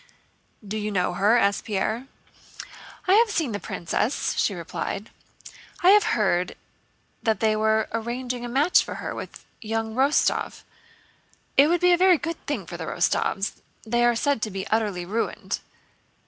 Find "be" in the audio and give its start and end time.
11.81-11.91, 14.49-14.65